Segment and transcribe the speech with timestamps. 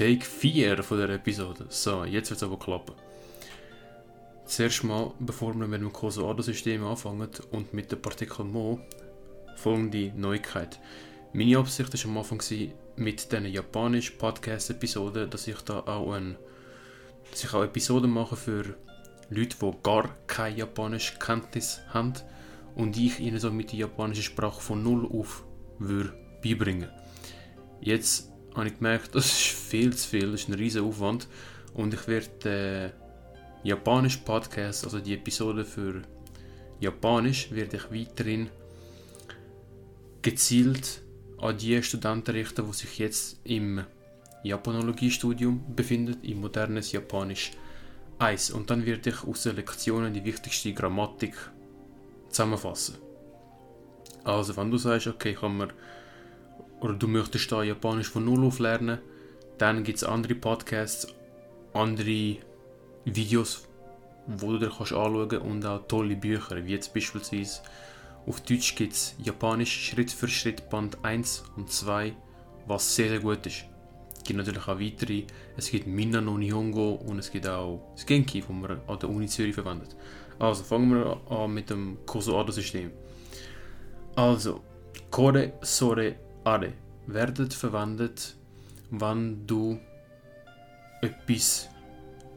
[0.00, 1.66] Take 4 von der Episode.
[1.68, 2.94] So, jetzt wird es aber klappen.
[4.46, 8.80] Zuerst mal, bevor wir mit dem Koso-Order-System anfangen und mit dem Partikel Mo,
[9.56, 10.80] folgende Neuigkeit.
[11.34, 16.38] Meine Absicht war am Anfang gewesen, mit diesen japanischen Podcast-Episoden, dass ich da auch ein,
[17.30, 18.74] dass ich auch Episoden mache für
[19.28, 22.14] Leute, die gar keine japanische Kenntnis haben
[22.74, 25.44] und ich ihnen so mit der japanischen Sprache von null auf
[25.78, 26.88] würde beibringen.
[27.82, 31.28] Jetzt habe ich gemerkt, das ist viel zu viel, das ist ein riesiger Aufwand
[31.74, 32.92] und ich werde
[33.64, 36.02] äh, japanisch Podcast, also die Episode für
[36.80, 38.48] Japanisch, werde ich weiterhin
[40.22, 41.02] gezielt
[41.38, 43.84] an die Studenten richten, die sich jetzt im
[44.42, 47.52] Japanologiestudium befinden, im modernes Japanisch
[48.18, 48.50] 1.
[48.50, 51.34] Und dann werde ich aus den Lektionen die wichtigste Grammatik
[52.28, 52.96] zusammenfassen.
[54.24, 55.72] Also, wenn du sagst, okay, kann man,
[56.80, 58.98] oder du möchtest da Japanisch von Null auf lernen,
[59.58, 61.06] dann gibt es andere Podcasts,
[61.72, 62.36] andere
[63.04, 63.68] Videos,
[64.26, 67.60] wo du dir kannst anschauen und auch tolle Bücher, wie jetzt beispielsweise
[68.26, 72.12] auf Deutsch gibt es Japanisch Schritt für Schritt Band 1 und 2,
[72.66, 73.64] was sehr, sehr gut ist.
[74.16, 75.24] Es gibt natürlich auch weitere.
[75.56, 79.08] Es gibt Minna no Nihongo und es gibt auch das Genki, das man an der
[79.08, 79.96] Uni Zürich verwendet.
[80.38, 82.90] Also fangen wir an mit dem Koso-Ado-System.
[84.16, 84.60] Also,
[85.10, 86.72] Kore, Sore, Are
[87.06, 88.34] werden verwendet,
[88.90, 89.78] wenn du
[91.02, 91.68] etwas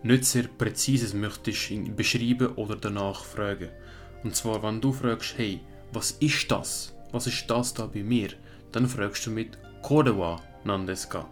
[0.03, 3.69] nicht sehr Präzises möchtest beschreiben oder danach fragen.
[4.23, 6.93] Und zwar, wenn du fragst, hey, was ist das?
[7.11, 8.29] Was ist das da bei mir?
[8.71, 11.27] Dann fragst du mit Korewa Nandeska.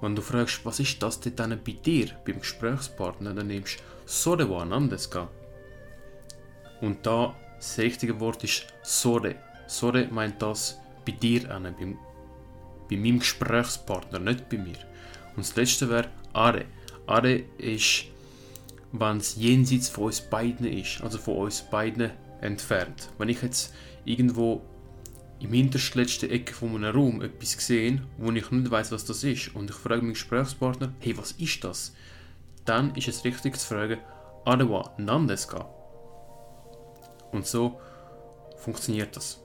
[0.00, 4.64] Wenn du fragst, was ist das denn bei dir, beim Gesprächspartner, dann nimmst du Sorewa
[4.64, 5.28] Nandeska.
[6.80, 9.36] Und da das richtige Wort ist Sore.
[9.66, 11.96] Sore meint das bei dir an, bei,
[12.90, 14.78] bei meinem Gesprächspartner, nicht bei mir.
[15.36, 16.64] Und das letzte wäre Are.
[17.06, 18.04] Are ist,
[18.92, 23.10] wenn es jenseits von uns beiden ist, also von uns beiden entfernt.
[23.18, 23.74] Wenn ich jetzt
[24.04, 24.62] irgendwo
[25.40, 29.24] im hintersten letzten Ecke von einem Raum etwas sehe, wo ich nicht weiß, was das
[29.24, 31.94] ist, und ich frage meinen Gesprächspartner, hey, was ist das?
[32.64, 33.98] Dann ist es richtig zu fragen,
[34.44, 35.68] Arewa Nandeska.
[37.32, 37.78] Und so
[38.56, 39.43] funktioniert das.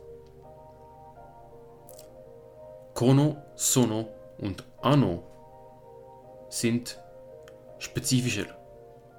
[2.99, 5.23] Kono, Sono und Ano
[6.49, 6.99] sind
[7.77, 8.47] spezifischer.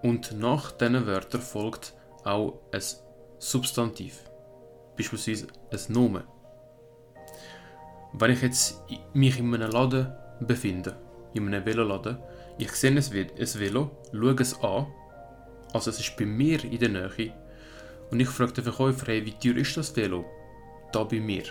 [0.03, 2.83] Und nach diesen Wörtern folgt auch ein
[3.39, 4.23] Substantiv,
[4.99, 6.25] beispielsweise ein Nomen.
[8.13, 8.83] Wenn ich jetzt
[9.15, 10.99] mich in einem Laden befinde,
[11.33, 12.19] in einem Veloladen,
[12.59, 14.89] ich sehe ein Velo, schaue es an,
[15.73, 17.33] also es ist bei mir in der Nähe,
[18.11, 20.27] und ich frage den Verkäufer, hey, wie teuer ist das Velo?
[20.93, 21.45] Da bei mir.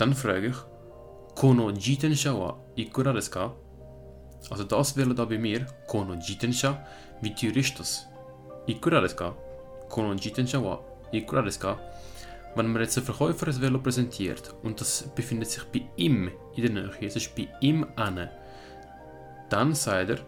[0.00, 0.56] Dann frage ich,
[1.34, 3.52] Kono Jitensha wa ikura desu ka?
[4.50, 6.86] Also das Velo da bei mir, Kono Jitensha,
[7.20, 8.06] wie teuer das?
[8.66, 9.34] Ikura desu ka?
[9.90, 10.80] Kono Jitensha wa
[11.12, 11.78] ikura desu ka?
[12.54, 16.62] Wenn man jetzt einen Verkäufer ein Velo präsentiert und das befindet sich bei ihm in
[16.62, 18.26] der Nähe, es ist bei ihm an,
[19.50, 20.18] dann sagt er,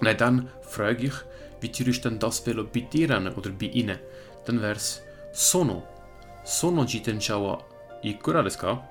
[0.00, 1.14] nein, dann frage ich,
[1.60, 3.98] wie teuer ist denn das Velo bei dir an oder bei ihnen?
[4.44, 5.02] Dann wäre es
[5.32, 5.82] Sono.
[6.44, 7.58] Sono Jitensha wa
[8.02, 8.82] ikura desu ka?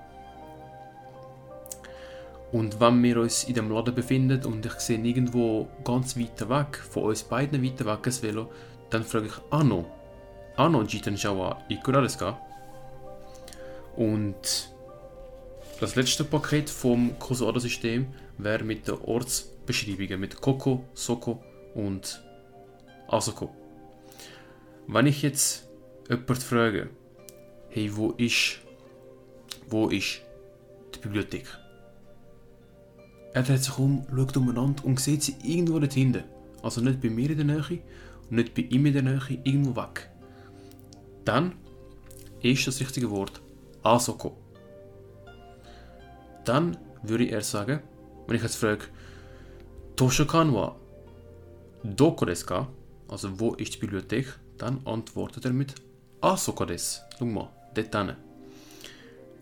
[2.51, 6.77] Und wenn wir uns in dem Laden befinden und ich sehe irgendwo ganz weit weg,
[6.77, 8.51] von uns beiden weit weg ein Velo,
[8.89, 9.85] dann frage ich Ano.
[10.55, 12.37] Ano Jitensha wa ikura desu ka?
[13.95, 14.69] Und
[15.79, 18.07] das letzte Paket vom Kosoda-System
[18.37, 21.43] wäre mit den Ortsbeschreibungen, mit Koko, Soko
[21.75, 22.23] und
[23.07, 23.49] Asoko.
[24.87, 25.67] Wenn ich jetzt
[26.09, 26.89] jemanden frage,
[27.69, 28.59] hey, wo ist,
[29.67, 30.21] wo ist
[30.95, 31.45] die Bibliothek?
[33.33, 36.23] Er dreht sich um, schaut umeinander und sieht sie irgendwo dort hinten.
[36.63, 37.79] Also nicht bei mir in der Nähe
[38.29, 40.09] und nicht bei ihm in der Nähe, irgendwo weg.
[41.25, 41.53] Dann
[42.41, 43.41] ist das richtige Wort
[43.83, 44.37] Asoko.
[46.45, 47.81] Dann würde er sagen,
[48.25, 48.85] wenn ich jetzt frage,
[49.95, 50.75] Toshokan wa
[51.83, 52.67] doko desu?
[53.07, 54.27] Also wo ist die Bibliothek?
[54.57, 55.75] Dann antwortet er mit
[56.21, 57.01] Asoko desu.
[57.19, 58.26] Schau mal, dort hin.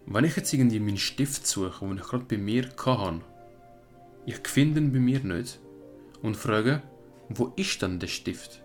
[0.08, 3.22] Wenn ich jetzt irgendwie meinen Stift suche, den ich gerade bei mir hatte,
[4.28, 5.60] ich finde ihn bei mir nicht
[6.22, 6.84] und frage,
[7.30, 8.62] wo ist denn der Stift?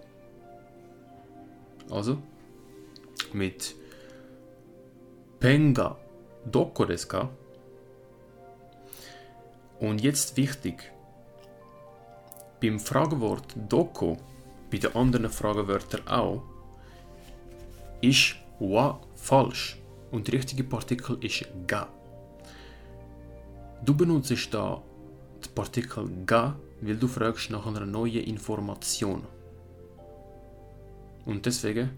[1.90, 2.18] Also,
[3.32, 3.74] mit
[5.38, 5.96] Penga
[6.44, 7.28] doko desu?
[9.80, 10.92] Und jetzt wichtig,
[12.60, 14.18] beim Fragewort doko,
[14.70, 16.42] bei den anderen Fragewörtern auch,
[18.02, 19.79] ist wa falsch
[20.10, 21.88] und der richtige Partikel ist ga.
[23.84, 24.82] Du benutzt da
[25.44, 29.26] die Partikel ga, weil du fragst nach einer neuen Information.
[31.24, 31.90] Und deswegen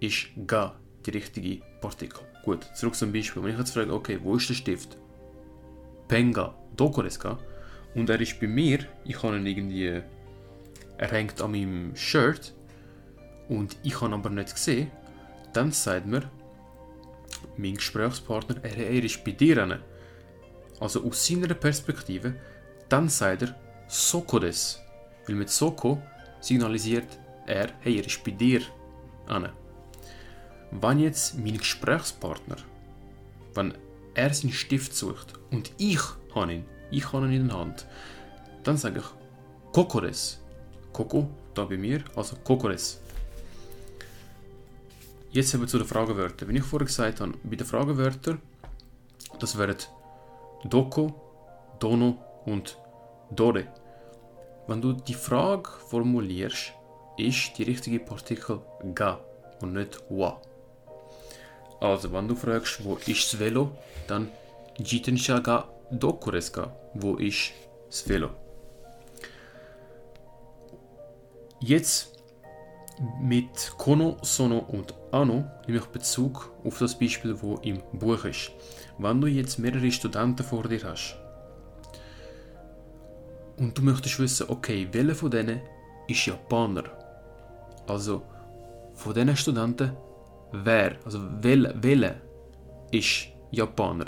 [0.00, 2.20] ist ga die richtige Partikel.
[2.44, 3.42] Gut, zurück zum Beispiel.
[3.42, 4.96] Wenn ich jetzt frage, okay, wo ist der Stift?
[6.08, 7.36] Penga, doko desu
[7.94, 10.02] Und er ist bei mir, ich habe ihn irgendwie,
[10.98, 12.54] er hängt an meinem Shirt
[13.48, 14.90] und ich habe ihn aber nicht gesehen,
[15.52, 16.30] dann sagt mir
[17.56, 19.80] mein Gesprächspartner, er, er ist bei dir.
[20.78, 22.34] Also aus seiner Perspektive,
[22.88, 23.54] dann sagt er
[23.88, 24.80] Soko des.
[25.26, 26.02] Weil mit Soko
[26.40, 28.62] signalisiert er, hey, er ist bei dir.
[30.70, 32.56] Wenn jetzt mein Gesprächspartner,
[33.54, 33.74] wenn
[34.14, 36.00] er seinen Stift sucht und ich
[36.34, 37.86] habe ihn, ich habe ihn in der Hand,
[38.64, 40.40] dann sage ich Kokores.
[40.92, 43.00] Koko, da bei mir, also Kokores.
[45.32, 46.48] Jetzt haben wir zu den Fragewörtern.
[46.48, 48.42] Wie ich vorher gesagt habe, bei den Fragewörtern,
[49.38, 49.76] das wären
[50.64, 51.14] Doko,
[51.78, 52.76] Dono und
[53.30, 53.68] Dore.
[54.66, 56.72] Wenn du die Frage formulierst,
[57.16, 58.60] ist die richtige Partikel
[58.92, 59.20] ga
[59.60, 60.40] und nicht wa.
[61.80, 63.70] Also, wenn du fragst, wo ist das Velo,
[64.08, 64.28] dann
[64.78, 66.32] Jitensha ga doko
[66.94, 67.52] Wo ist
[67.88, 68.30] das Velo?
[71.60, 72.19] Jetzt
[73.20, 78.52] mit Kono, Sono und Ano nehme ich Bezug auf das Beispiel, wo im Buch ist.
[78.98, 81.16] Wenn du jetzt mehrere Studenten vor dir hast
[83.56, 85.60] und du möchtest wissen, okay, welcher von denen
[86.08, 86.84] ist Japaner?
[87.86, 88.22] Also
[88.94, 89.96] von diesen Studenten,
[90.52, 92.20] wer, also welcher wel
[92.90, 94.06] ist Japaner?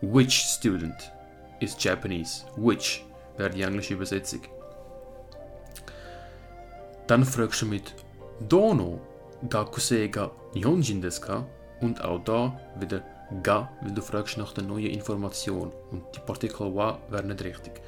[0.00, 1.12] Which student
[1.60, 2.46] is Japanese?
[2.56, 3.04] Which
[3.36, 4.40] wäre die englische Übersetzung.
[7.06, 7.94] Dann fragst du mit
[8.48, 9.00] Dono
[9.48, 10.30] Gakusei ga?
[11.80, 13.02] Und auch da wieder
[13.42, 15.72] ga, weil du fragst nach der neuen Information.
[15.90, 17.80] Und die Partikel wa wäre nicht richtig.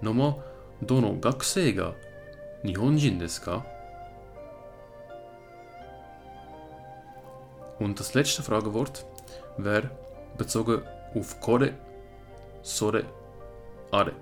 [0.00, 0.36] Nochmal,
[0.80, 1.94] Dono Gakusei ga
[2.62, 3.62] Nihonjin desu?
[7.78, 9.06] Und das letzte Fragewort
[9.56, 9.90] wäre
[10.36, 10.82] bezogen
[11.14, 11.72] auf Kore,
[12.62, 13.04] Sore,
[13.90, 14.12] Are.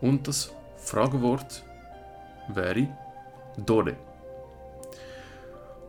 [0.00, 1.64] Und das Fragewort
[2.48, 2.88] wäre
[3.56, 3.96] Dore.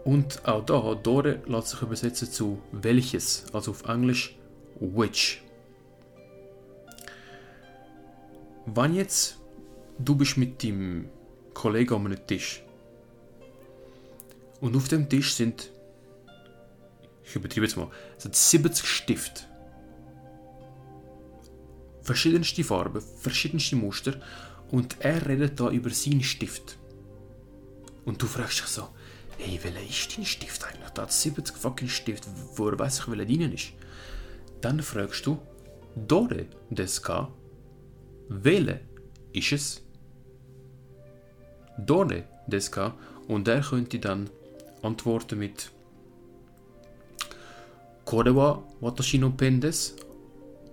[0.06, 4.38] Und auch da, Dore lässt sich übersetzen zu welches, also auf Englisch
[4.80, 5.42] which.
[8.68, 9.40] Wenn jetzt
[9.98, 11.10] du bist mit deinem
[11.56, 12.62] Kollegen an einem Tisch
[14.62, 15.72] und auf dem Tisch sind,
[17.24, 19.42] ich übertreibe jetzt mal, sind 70 Stifte.
[22.04, 24.22] Verschiedenste Farben, verschiedenste Muster
[24.70, 26.78] und er redet da über seinen Stift.
[28.06, 28.90] Und du fragst dich so,
[29.38, 30.90] hey, welcher ist dein Stift eigentlich?
[30.90, 33.74] Da hat 70 fucking Stift, woher weiß ich, welcher deinen ist?
[34.62, 35.38] Dann fragst du,
[35.96, 37.32] Dore deska,
[38.30, 38.80] welcher
[39.34, 39.82] ist es?
[41.78, 42.96] Dore deska
[43.28, 44.30] und er könnte dann
[44.82, 45.72] antworten mit
[48.06, 49.60] Kore wa watashi no pen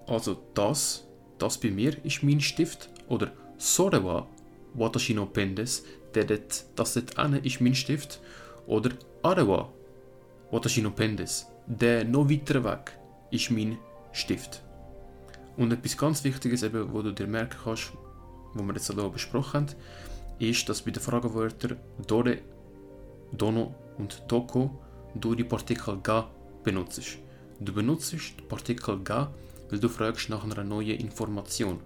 [0.07, 1.05] also das,
[1.39, 4.27] das bei mir ist mein Stift, oder Sore wa
[4.75, 8.21] watashi no pen des, der das dort ist mein Stift,
[8.67, 8.91] oder
[9.23, 9.69] Arewa,
[10.51, 11.47] watashi no pen desu.
[11.67, 12.93] Der noch weitere Weg
[13.31, 13.79] ist mein
[14.13, 14.63] Stift.
[15.57, 17.93] Und etwas ganz Wichtiges, eben, wo du dir merken kannst,
[18.55, 19.75] wo wir jetzt hier besprochen haben,
[20.39, 22.39] ist, dass bei den Fragewörtern Dore,
[23.33, 24.71] Dono und Doko
[25.15, 26.29] du die Partikel ga
[26.63, 27.19] benutzt.
[27.61, 29.33] Du benutzt die Partikel ga,
[29.71, 31.81] weil du fragst nach einer neuen Information.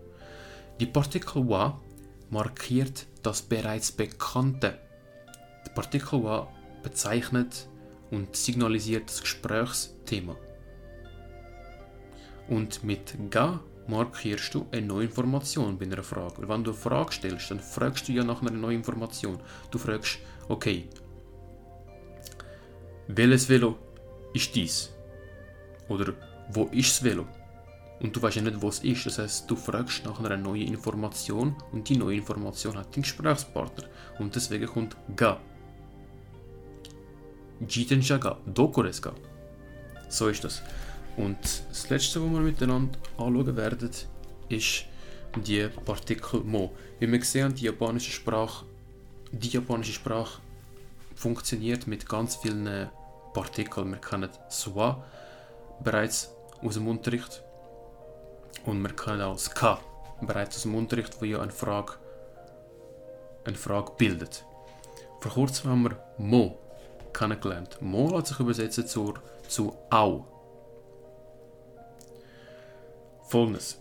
[0.80, 1.80] Die Partikel wa
[2.30, 4.78] markiert das bereits Bekannte.
[5.66, 6.48] Die Partikel wa
[6.86, 7.68] bezeichnet
[8.12, 10.36] und signalisiert das Gesprächsthema.
[12.48, 16.48] Und mit ga markierst du eine neue Information bei einer Frage.
[16.48, 19.40] wenn du eine Frage stellst, dann fragst du ja nach einer neuen Information.
[19.72, 20.88] Du fragst, okay,
[23.08, 23.76] welches Velo
[24.32, 24.90] ist dies?
[25.88, 26.14] Oder
[26.52, 27.26] wo ist das Velo?
[27.98, 29.06] Und du weißt ja nicht, wo es ist.
[29.06, 33.88] Das heißt, du fragst nach einer neuen Information und die neue Information hat den Gesprächspartner.
[34.20, 35.40] Und deswegen kommt ga
[37.60, 38.84] Jitenja ga doko?
[40.08, 40.62] So ist das.
[41.16, 41.38] Und
[41.70, 43.90] das letzte, was wir miteinander anschauen werden,
[44.48, 44.84] ist
[45.34, 46.72] die Partikel Mo.
[46.98, 48.66] Wie wir sehen, die japanische Sprache,
[49.32, 50.40] die japanische Sprache
[51.14, 52.88] funktioniert mit ganz vielen
[53.32, 53.90] Partikeln.
[53.90, 55.02] Wir kennen Swa
[55.82, 56.30] bereits
[56.62, 57.42] aus dem Unterricht
[58.64, 59.80] und wir kennen auch das Ka
[60.20, 61.94] bereits aus dem Unterricht, wo ja eine Frage,
[63.44, 64.44] eine Frage bildet.
[65.20, 66.58] Vor kurzem haben wir Mo
[67.16, 67.78] kennengelernt.
[67.80, 69.14] Mo lässt sich übersetzen zu,
[69.48, 70.24] zu Au.
[73.28, 73.80] Folgendes.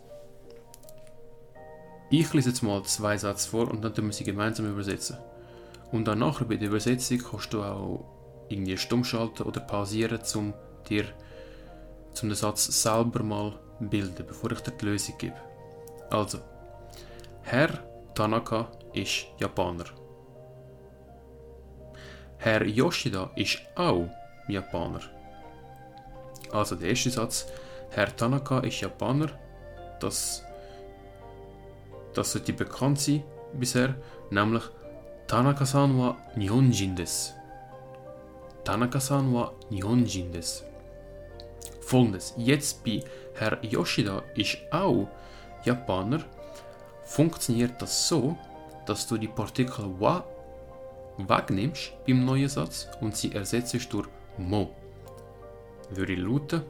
[2.10, 5.18] Ich lese jetzt mal zwei Sätze vor und dann tun wir sie gemeinsam übersetzen.
[5.92, 8.06] Und dann nachher bei der Übersetzung kannst du auch
[8.50, 10.54] irgendwie stumm schalten oder pausieren, um
[10.88, 11.06] dir
[12.14, 15.36] zum den Satz selber mal bilden, bevor ich dir die Lösung gebe.
[16.10, 16.40] Also,
[17.42, 17.70] Herr
[18.14, 19.86] Tanaka ist Japaner.
[22.38, 24.08] Herr Yoshida ist auch
[24.48, 25.02] Japaner.
[26.52, 27.48] Also der erste Satz,
[27.90, 29.30] Herr Tanaka ist Japaner,
[30.00, 30.44] das,
[32.14, 33.24] das sollte bekannt sein
[33.54, 33.96] bisher,
[34.30, 34.64] nämlich
[35.28, 37.34] Tanaka-san wa Nihonjin desu.
[38.64, 40.64] Tanaka-san wa Nihonjin desu.
[41.82, 45.08] Folgendes, jetzt bei Herr Yoshida ist auch
[45.64, 46.24] Japaner,
[47.04, 48.38] funktioniert das so,
[48.86, 50.24] dass du die Partikel wa
[51.18, 54.08] wegnimmst beim neuen Satz und sie ersetzt durch
[54.38, 54.76] mo.
[55.90, 56.62] Würde lauten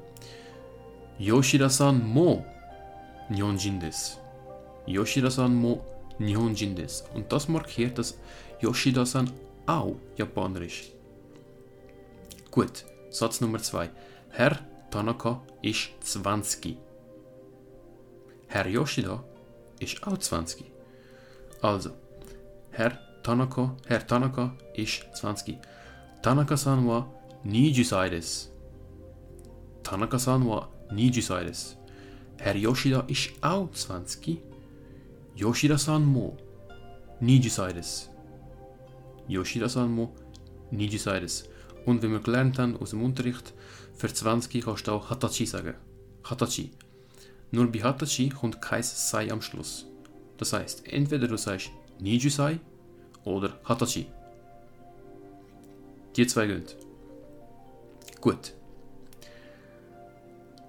[1.17, 2.45] Yoshida-san mo
[3.29, 4.17] Nihonjin desu.
[4.85, 5.83] Yoshida-san mo
[6.19, 7.05] Nihonjin desu.
[7.13, 8.17] Und das markiert, dass
[8.59, 9.31] Yoshida-san
[9.65, 10.91] auch Japaner ist.
[12.51, 13.89] Gut, Satz Nummer 2.
[14.29, 14.59] Herr
[14.91, 16.77] Tanaka ist 20.
[18.47, 19.23] Herr Yoshida
[19.79, 20.65] ist auch 20.
[21.61, 21.91] Also,
[22.71, 25.58] Herr Tanaka, Herr Tanaka ist 20.
[26.22, 27.06] Tanaka-san wa
[27.44, 28.52] 20歳です。
[29.82, 31.78] Tanaka-san wa 20歳です。
[32.38, 34.40] Herr Yoshida ist auch 20.
[35.36, 36.36] Yoshida-san mo
[37.20, 38.10] 20歳です。
[39.28, 40.14] Yoshida-san mo
[40.72, 41.48] 20歳です。
[41.86, 43.54] Und wie wir gelernt haben aus dem Unterricht,
[43.94, 45.74] für 20 kannst du auch Hatachi sagen.
[46.24, 46.72] Hatachi.
[47.50, 49.86] Nur bei Hatachi kommt kein Sei am Schluss.
[50.38, 52.60] Das heißt, entweder du sagst Nijusai
[53.25, 54.07] oder Hatachi.
[56.15, 56.63] Die zwei gehen.
[58.21, 58.53] Gut.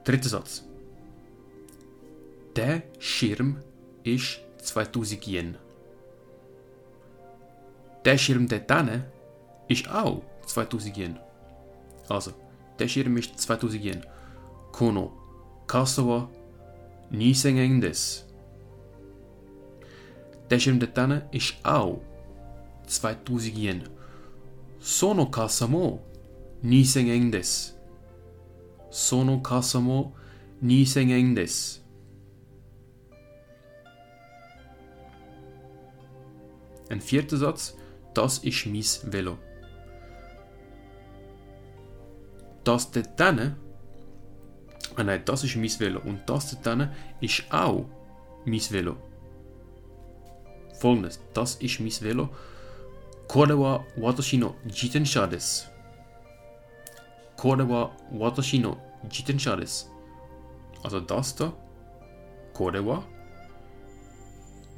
[0.05, 0.65] Dritter Satz.
[2.57, 3.59] Der Schirm
[4.03, 5.57] ist 2000 Yen.
[8.05, 9.05] Der Schirm dort hinten
[9.69, 11.19] ist auch 2000 Yen.
[12.09, 12.33] Also,
[12.79, 14.07] der Schirm ist 2000 Yen.
[14.73, 15.13] Kono
[15.67, 16.31] kasa wa
[17.11, 18.25] 2000 Yen desu.
[20.51, 22.01] Der Schirm dort hinten ist auch
[22.87, 23.89] 2000 Yen.
[24.79, 26.01] Sono kasa mo
[26.63, 27.73] 2000 Yen desu.
[28.91, 30.13] Sono kasa mo
[30.63, 31.81] 2000 Yen desu.
[36.89, 37.75] Ein vierter Satz.
[38.15, 39.37] Das ist mein Velo.
[42.65, 43.57] Das dort hinten,
[44.97, 46.91] ah nein, das ist mein Velo und das dort hinten
[47.21, 47.85] ist auch
[48.45, 48.97] mein Velo.
[50.81, 52.31] Folgendes, das ist mein Velo.
[53.29, 55.67] Kore wa watashi no jitensha desu.
[57.37, 58.79] Kore wa watashi no
[59.09, 59.87] jitensha desu.
[60.85, 61.53] Also das da,
[62.55, 63.03] Kore wa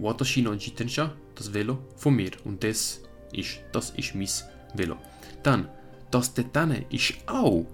[0.00, 3.00] watashi no jitensha, das Velo von mir und das
[3.32, 4.28] ist, das ist mein
[4.74, 4.96] Velo.
[5.42, 5.68] Dann,
[6.10, 7.66] das hinten ist auch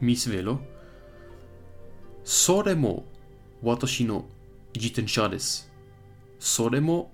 [0.00, 0.60] mein Velo.
[2.22, 3.04] Sore mo
[3.60, 4.28] watashi no
[4.72, 5.64] jitensha desu.
[6.38, 7.10] Sore mo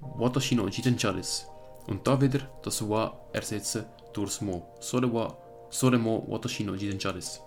[0.00, 1.57] watashi no jitensha desu.
[1.88, 4.62] Und da wieder das wa ersetzen durchs mo.
[4.78, 5.36] Sore wa
[5.70, 7.40] sore mo watashi no jitensha desu.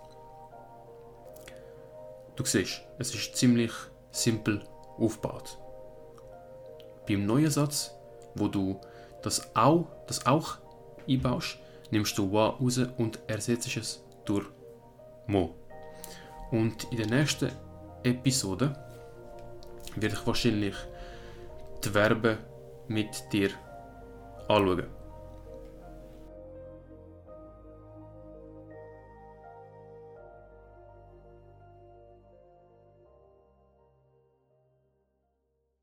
[2.36, 3.72] Du siehst, es ist ziemlich
[4.10, 4.62] simpel
[4.98, 5.58] aufgebaut.
[7.06, 7.94] Beim neuen Satz,
[8.34, 8.80] wo du
[9.22, 10.58] das auch, das auch
[11.08, 11.58] einbaust,
[11.90, 14.46] nimmst du wa raus und ersetzt es durch
[15.26, 15.54] mo.
[16.50, 17.50] Und in der nächsten
[18.02, 18.74] Episode
[19.96, 20.74] werde ich wahrscheinlich
[21.84, 22.38] die Verben
[22.88, 23.50] mit dir
[24.48, 25.01] anschauen.